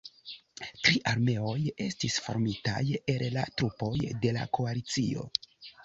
Tri 0.87 1.01
armeoj 1.11 1.59
estis 1.89 2.17
formitaj 2.29 2.81
el 3.17 3.27
la 3.39 3.47
trupoj 3.61 3.95
de 4.27 4.37
la 4.41 4.51
koalicio. 4.61 5.33